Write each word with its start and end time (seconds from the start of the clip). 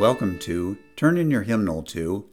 Welcome 0.00 0.38
to 0.38 0.78
Turn 0.96 1.18
in 1.18 1.30
Your 1.30 1.42
Hymnal 1.42 1.82
to. 1.82 2.24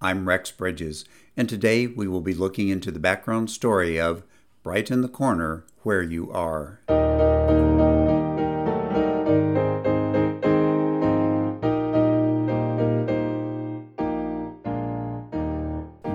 I'm 0.00 0.28
Rex 0.28 0.52
Bridges, 0.52 1.04
and 1.36 1.48
today 1.48 1.88
we 1.88 2.06
will 2.06 2.20
be 2.20 2.32
looking 2.32 2.68
into 2.68 2.92
the 2.92 3.00
background 3.00 3.50
story 3.50 3.98
of 3.98 4.22
Brighten 4.62 5.02
the 5.02 5.08
Corner 5.08 5.64
Where 5.82 6.00
You 6.00 6.30
Are. 6.30 6.78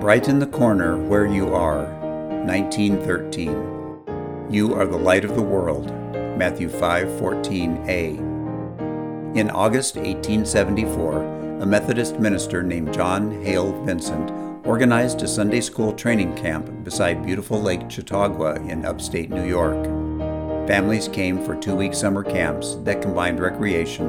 Brighten 0.00 0.38
the 0.38 0.48
Corner 0.50 0.96
Where 0.96 1.26
You 1.26 1.54
Are, 1.54 1.84
1913. 2.46 3.50
You 4.48 4.72
are 4.72 4.86
the 4.86 4.96
light 4.96 5.26
of 5.26 5.34
the 5.34 5.42
world, 5.42 5.84
Matthew 6.38 6.70
5:14a. 6.70 8.33
In 9.34 9.50
August 9.50 9.96
1874, 9.96 11.58
a 11.60 11.66
Methodist 11.66 12.20
minister 12.20 12.62
named 12.62 12.94
John 12.94 13.32
Heyl 13.44 13.84
Vincent 13.84 14.30
organized 14.64 15.22
a 15.22 15.26
Sunday 15.26 15.60
school 15.60 15.92
training 15.92 16.36
camp 16.36 16.70
beside 16.84 17.26
beautiful 17.26 17.60
Lake 17.60 17.90
Chautauqua 17.90 18.54
in 18.68 18.86
upstate 18.86 19.30
New 19.30 19.44
York. 19.44 19.86
Families 20.68 21.08
came 21.08 21.44
for 21.44 21.56
two 21.56 21.74
week 21.74 21.94
summer 21.94 22.22
camps 22.22 22.76
that 22.84 23.02
combined 23.02 23.40
recreation, 23.40 24.08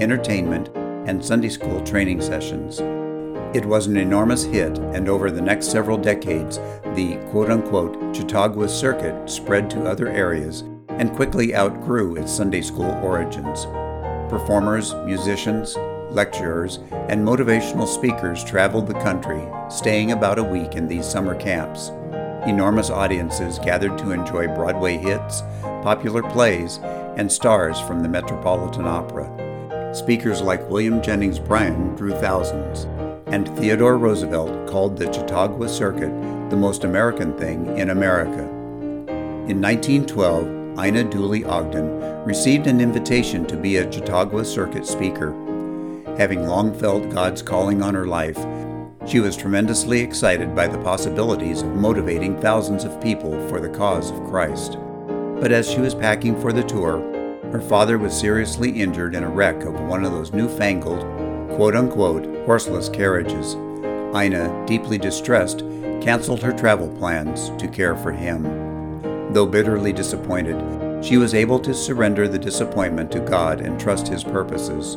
entertainment, 0.00 0.70
and 1.06 1.22
Sunday 1.22 1.50
school 1.50 1.82
training 1.82 2.22
sessions. 2.22 2.80
It 3.54 3.66
was 3.66 3.86
an 3.86 3.98
enormous 3.98 4.44
hit, 4.44 4.78
and 4.78 5.10
over 5.10 5.30
the 5.30 5.42
next 5.42 5.66
several 5.66 5.98
decades, 5.98 6.56
the 6.94 7.18
quote 7.30 7.50
unquote 7.50 8.16
Chautauqua 8.16 8.70
Circuit 8.70 9.28
spread 9.28 9.68
to 9.68 9.86
other 9.86 10.08
areas 10.08 10.62
and 10.88 11.14
quickly 11.14 11.54
outgrew 11.54 12.16
its 12.16 12.32
Sunday 12.32 12.62
school 12.62 12.92
origins. 13.02 13.66
Performers, 14.34 14.92
musicians, 15.06 15.76
lecturers, 16.10 16.80
and 17.08 17.24
motivational 17.24 17.86
speakers 17.86 18.42
traveled 18.42 18.88
the 18.88 18.94
country, 18.94 19.40
staying 19.70 20.10
about 20.10 20.40
a 20.40 20.42
week 20.42 20.74
in 20.74 20.88
these 20.88 21.06
summer 21.06 21.36
camps. 21.36 21.90
Enormous 22.44 22.90
audiences 22.90 23.60
gathered 23.60 23.96
to 23.96 24.10
enjoy 24.10 24.48
Broadway 24.48 24.96
hits, 24.96 25.42
popular 25.84 26.20
plays, 26.20 26.80
and 27.16 27.30
stars 27.30 27.78
from 27.82 28.00
the 28.00 28.08
Metropolitan 28.08 28.86
Opera. 28.86 29.94
Speakers 29.94 30.42
like 30.42 30.68
William 30.68 31.00
Jennings 31.00 31.38
Bryan 31.38 31.94
drew 31.94 32.10
thousands 32.10 32.88
and 33.28 33.48
Theodore 33.56 33.98
Roosevelt 33.98 34.68
called 34.68 34.96
the 34.96 35.12
Chautauqua 35.12 35.68
Circuit 35.68 36.10
the 36.50 36.56
most 36.56 36.82
American 36.82 37.38
thing 37.38 37.78
in 37.78 37.90
America. 37.90 38.42
In 39.46 39.60
1912, 39.60 40.63
Ina 40.76 41.04
Duley 41.04 41.46
Ogden 41.46 42.24
received 42.24 42.66
an 42.66 42.80
invitation 42.80 43.46
to 43.46 43.56
be 43.56 43.76
a 43.76 43.92
Chautauqua 43.92 44.44
Circuit 44.44 44.84
speaker. 44.84 45.30
Having 46.18 46.48
long 46.48 46.76
felt 46.76 47.10
God's 47.10 47.42
calling 47.42 47.80
on 47.80 47.94
her 47.94 48.08
life, 48.08 48.44
she 49.06 49.20
was 49.20 49.36
tremendously 49.36 50.00
excited 50.00 50.52
by 50.52 50.66
the 50.66 50.78
possibilities 50.78 51.62
of 51.62 51.76
motivating 51.76 52.40
thousands 52.40 52.82
of 52.82 53.00
people 53.00 53.32
for 53.48 53.60
the 53.60 53.68
cause 53.68 54.10
of 54.10 54.24
Christ. 54.24 54.76
But 55.40 55.52
as 55.52 55.70
she 55.70 55.78
was 55.78 55.94
packing 55.94 56.40
for 56.40 56.52
the 56.52 56.64
tour, 56.64 56.98
her 57.52 57.60
father 57.60 57.96
was 57.96 58.18
seriously 58.18 58.70
injured 58.70 59.14
in 59.14 59.22
a 59.22 59.30
wreck 59.30 59.62
of 59.62 59.80
one 59.82 60.04
of 60.04 60.10
those 60.10 60.32
newfangled, 60.32 61.02
quote 61.54 61.76
unquote, 61.76 62.26
horseless 62.46 62.88
carriages. 62.88 63.54
Ina, 64.16 64.64
deeply 64.66 64.98
distressed, 64.98 65.60
canceled 66.00 66.42
her 66.42 66.52
travel 66.52 66.88
plans 66.98 67.50
to 67.62 67.68
care 67.68 67.94
for 67.94 68.10
him. 68.10 68.63
Though 69.34 69.46
bitterly 69.46 69.92
disappointed, 69.92 71.04
she 71.04 71.16
was 71.16 71.34
able 71.34 71.58
to 71.58 71.74
surrender 71.74 72.28
the 72.28 72.38
disappointment 72.38 73.10
to 73.12 73.20
God 73.20 73.60
and 73.60 73.78
trust 73.78 74.06
His 74.06 74.22
purposes. 74.22 74.96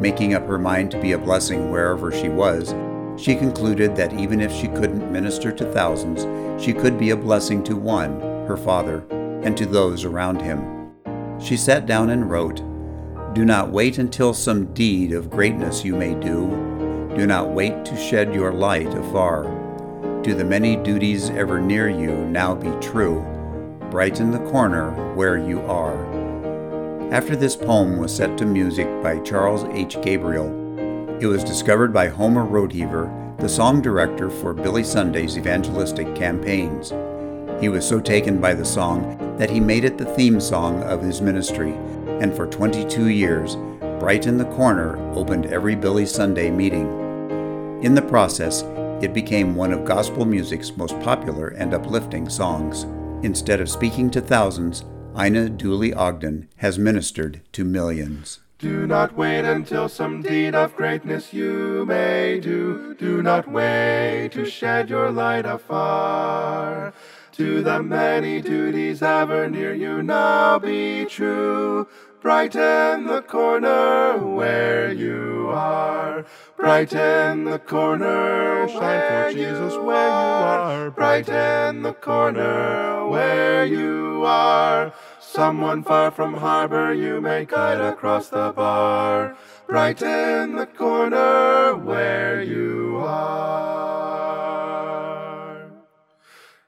Making 0.00 0.34
up 0.34 0.46
her 0.46 0.58
mind 0.58 0.92
to 0.92 1.00
be 1.00 1.12
a 1.12 1.18
blessing 1.18 1.70
wherever 1.70 2.12
she 2.12 2.28
was, 2.28 2.72
she 3.20 3.34
concluded 3.34 3.96
that 3.96 4.18
even 4.18 4.40
if 4.40 4.52
she 4.52 4.68
couldn't 4.68 5.12
minister 5.12 5.50
to 5.50 5.72
thousands, 5.72 6.24
she 6.62 6.72
could 6.72 6.98
be 6.98 7.10
a 7.10 7.16
blessing 7.16 7.64
to 7.64 7.76
one, 7.76 8.20
her 8.46 8.56
father, 8.56 9.04
and 9.42 9.56
to 9.58 9.66
those 9.66 10.04
around 10.04 10.40
him. 10.40 10.92
She 11.40 11.56
sat 11.56 11.84
down 11.84 12.10
and 12.10 12.30
wrote, 12.30 12.62
Do 13.34 13.44
not 13.44 13.70
wait 13.70 13.98
until 13.98 14.32
some 14.34 14.72
deed 14.72 15.12
of 15.12 15.30
greatness 15.30 15.84
you 15.84 15.96
may 15.96 16.14
do 16.14 16.74
do 17.16 17.28
not 17.28 17.50
wait 17.50 17.84
to 17.84 17.96
shed 17.96 18.34
your 18.34 18.52
light 18.52 18.92
afar. 18.92 19.44
Do 20.22 20.34
the 20.34 20.44
many 20.44 20.74
duties 20.74 21.30
ever 21.30 21.60
near 21.60 21.88
you 21.88 22.12
now 22.26 22.56
be 22.56 22.72
true. 22.84 23.33
Brighten 23.94 24.32
the 24.32 24.50
corner 24.50 24.90
where 25.14 25.38
you 25.38 25.60
are. 25.60 25.94
After 27.12 27.36
this 27.36 27.54
poem 27.54 27.96
was 27.96 28.12
set 28.12 28.36
to 28.38 28.44
music 28.44 28.88
by 29.04 29.20
Charles 29.20 29.62
H. 29.66 30.02
Gabriel, 30.02 30.48
it 31.20 31.26
was 31.26 31.44
discovered 31.44 31.92
by 31.92 32.08
Homer 32.08 32.44
Rodeheaver, 32.44 33.38
the 33.38 33.48
song 33.48 33.80
director 33.80 34.30
for 34.30 34.52
Billy 34.52 34.82
Sunday's 34.82 35.38
evangelistic 35.38 36.12
campaigns. 36.16 36.92
He 37.60 37.68
was 37.68 37.86
so 37.86 38.00
taken 38.00 38.40
by 38.40 38.52
the 38.52 38.64
song 38.64 39.36
that 39.38 39.48
he 39.48 39.60
made 39.60 39.84
it 39.84 39.96
the 39.96 40.12
theme 40.16 40.40
song 40.40 40.82
of 40.82 41.00
his 41.00 41.22
ministry, 41.22 41.74
and 42.20 42.34
for 42.34 42.48
22 42.48 43.10
years, 43.10 43.54
Brighten 44.00 44.38
the 44.38 44.52
Corner 44.56 44.98
opened 45.14 45.46
every 45.46 45.76
Billy 45.76 46.04
Sunday 46.04 46.50
meeting. 46.50 46.88
In 47.80 47.94
the 47.94 48.02
process, 48.02 48.62
it 49.00 49.14
became 49.14 49.54
one 49.54 49.70
of 49.70 49.84
gospel 49.84 50.24
music's 50.24 50.76
most 50.76 50.98
popular 50.98 51.50
and 51.50 51.72
uplifting 51.72 52.28
songs. 52.28 52.86
Instead 53.24 53.58
of 53.58 53.70
speaking 53.70 54.10
to 54.10 54.20
thousands, 54.20 54.84
Ina 55.18 55.48
Duley 55.48 55.96
Ogden 55.96 56.46
has 56.56 56.78
ministered 56.78 57.40
to 57.52 57.64
millions. 57.64 58.40
Do 58.58 58.86
not 58.86 59.16
wait 59.16 59.46
until 59.46 59.88
some 59.88 60.20
deed 60.20 60.54
of 60.54 60.76
greatness 60.76 61.32
you 61.32 61.86
may 61.86 62.38
do. 62.38 62.94
Do 62.98 63.22
not 63.22 63.50
wait 63.50 64.32
to 64.32 64.44
shed 64.44 64.90
your 64.90 65.10
light 65.10 65.46
afar. 65.46 66.92
To 67.36 67.64
the 67.64 67.82
many 67.82 68.40
duties 68.40 69.02
ever 69.02 69.50
near 69.50 69.74
you 69.74 70.04
now 70.04 70.60
be 70.60 71.04
true. 71.04 71.88
Brighten 72.22 73.08
the 73.08 73.22
corner 73.22 74.18
where 74.18 74.92
you 74.92 75.48
are. 75.50 76.24
Brighten 76.56 77.42
the 77.42 77.58
corner, 77.58 78.68
shine 78.68 79.32
for 79.32 79.36
Jesus 79.36 79.74
where 79.74 80.06
you 80.06 80.12
are. 80.12 80.90
Brighten 80.92 81.82
the 81.82 81.94
corner 81.94 83.04
where 83.08 83.64
you 83.64 84.22
are. 84.24 84.94
Someone 85.18 85.82
far 85.82 86.12
from 86.12 86.34
harbor 86.34 86.94
you 86.94 87.20
may 87.20 87.46
guide 87.46 87.80
across 87.80 88.28
the 88.28 88.52
bar. 88.52 89.36
Brighten 89.66 90.54
the 90.54 90.66
corner 90.66 91.74
where 91.74 92.40
you 92.40 93.02
are. 93.04 94.23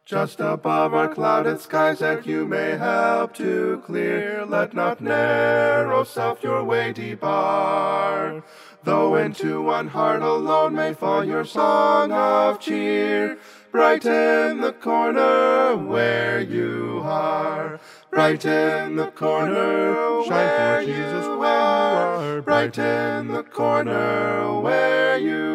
Just 0.06 0.38
above 0.38 0.94
our 0.94 1.08
clouded 1.12 1.60
skies 1.60 1.98
that 1.98 2.28
you 2.28 2.46
may 2.46 2.76
help 2.76 3.34
to 3.34 3.82
clear, 3.84 4.46
let 4.46 4.72
not 4.72 5.00
narrow 5.00 6.04
self 6.04 6.44
your 6.44 6.62
way 6.62 6.92
debar. 6.92 8.44
Though 8.84 9.16
into 9.16 9.60
one 9.62 9.88
heart 9.88 10.22
alone 10.22 10.76
may 10.76 10.94
fall 10.94 11.24
your 11.24 11.44
song 11.44 12.12
of 12.12 12.60
cheer, 12.60 13.36
brighten 13.72 14.60
the 14.60 14.74
corner 14.74 15.76
where 15.76 16.40
you 16.40 17.00
are. 17.02 17.80
Brighten 18.08 18.94
the 18.94 19.08
corner, 19.08 20.22
shine 20.24 20.84
for 20.84 20.86
Jesus 20.86 21.26
where 21.26 21.34
you 21.34 21.42
are. 21.42 22.42
Brighten 22.42 23.26
the 23.26 23.42
corner 23.42 24.60
where 24.60 25.18
you 25.18 25.45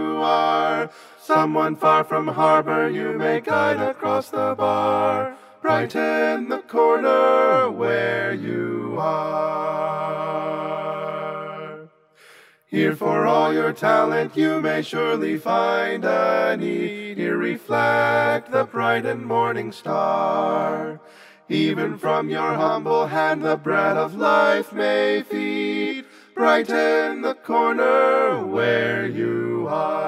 Someone 1.23 1.75
far 1.75 2.03
from 2.03 2.27
harbor 2.27 2.89
you 2.89 3.17
may 3.17 3.39
guide 3.41 3.79
across 3.79 4.29
the 4.29 4.55
bar. 4.57 5.37
Brighten 5.61 6.49
the 6.49 6.59
corner 6.59 7.69
where 7.71 8.33
you 8.33 8.97
are. 8.99 9.91
Here 12.65 12.95
for 12.95 13.27
all 13.27 13.53
your 13.53 13.71
talent 13.71 14.35
you 14.35 14.59
may 14.59 14.81
surely 14.81 15.37
find 15.37 16.03
a 16.03 16.57
need. 16.57 17.17
Here 17.17 17.37
reflect 17.37 18.51
the 18.51 18.65
bright 18.65 19.05
and 19.05 19.25
morning 19.25 19.71
star. 19.71 20.99
Even 21.49 21.97
from 21.97 22.29
your 22.29 22.55
humble 22.55 23.07
hand 23.07 23.43
the 23.43 23.57
bread 23.57 23.95
of 23.97 24.15
life 24.15 24.73
may 24.73 25.21
feed. 25.21 26.05
Brighten 26.33 27.21
the 27.21 27.35
corner 27.35 28.45
where 28.45 29.05
you 29.05 29.67
are. 29.69 30.00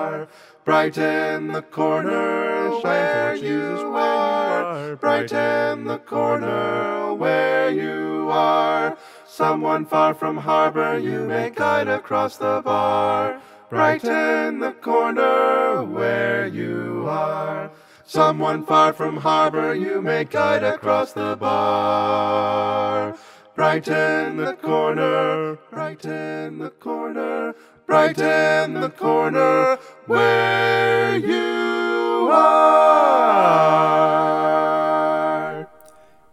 Brighten 0.66 1.52
the 1.52 1.62
corner, 1.62 2.70
where 2.82 3.36
you 3.36 3.94
are. 3.96 4.96
Brighten 4.96 5.86
the 5.86 5.98
corner 5.98 7.14
where 7.14 7.70
you 7.70 8.30
are. 8.32 8.98
Someone 9.28 9.86
far 9.86 10.14
from 10.14 10.38
harbor 10.38 10.98
you 10.98 11.26
may 11.26 11.50
guide 11.50 11.88
across 11.88 12.38
the 12.38 12.62
bar. 12.64 13.42
Brighten 13.70 14.60
the 14.60 14.74
corner 14.74 15.84
where 15.84 16.46
you 16.48 17.06
are. 17.10 17.72
Someone 18.06 18.66
far 18.66 18.94
from 18.94 19.18
harbor 19.18 19.74
you 19.74 20.02
may 20.02 20.24
guide 20.26 20.64
across 20.64 21.14
the 21.14 21.36
bar. 21.36 23.18
brighten 23.56 24.38
the 24.38 24.54
corner, 24.54 25.56
brighten 25.72 26.60
the 26.60 26.70
corner, 26.70 27.56
brighten 27.86 28.74
the 28.76 28.90
corner 28.90 29.78
where 30.06 31.18
you 31.18 32.30
are. 32.32 32.94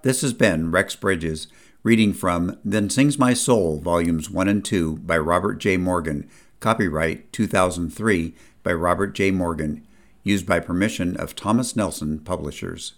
This 0.02 0.22
has 0.22 0.32
been 0.32 0.70
Rex 0.70 0.96
Bridges 0.96 1.48
reading 1.82 2.12
from 2.12 2.58
Then 2.64 2.90
Sings 2.90 3.18
My 3.18 3.34
Soul, 3.34 3.80
Volumes 3.80 4.30
1 4.30 4.48
and 4.48 4.64
2 4.64 4.98
by 4.98 5.18
Robert 5.18 5.54
J. 5.58 5.76
Morgan, 5.76 6.28
copyright 6.60 7.32
2003 7.32 8.34
by 8.62 8.72
Robert 8.72 9.14
J. 9.14 9.30
Morgan, 9.30 9.86
used 10.22 10.46
by 10.46 10.60
permission 10.60 11.16
of 11.16 11.34
Thomas 11.34 11.74
Nelson 11.74 12.18
Publishers. 12.20 12.94